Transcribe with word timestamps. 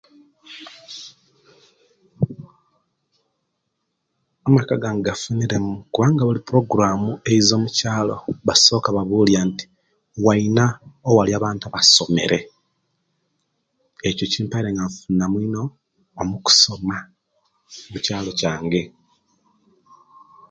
Amaka 4.47 4.73
gange 4.81 5.03
gafunile 5.07 5.55
mu 5.65 5.73
kubanga 5.93 6.21
buli 6.25 6.41
puroguramu 6.45 7.11
eiza 7.29 7.53
omukyalo 7.59 8.15
basooka 8.47 8.89
babulya 8.97 9.41
nti 9.49 9.65
waina 10.25 10.65
owali 11.09 11.31
abantu 11.33 11.63
abasomele 11.65 12.39
ekyo 14.07 14.25
kimpaire 14.33 14.69
nga 14.71 14.85
nfuniramu 14.87 15.37
ino 15.47 15.63
omukusoma 16.21 16.97
omukyalo 17.89 18.31
kyange. 18.39 18.83